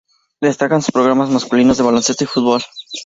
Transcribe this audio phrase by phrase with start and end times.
[0.41, 2.63] Destacan sus programas masculinos de baloncesto y fútbol.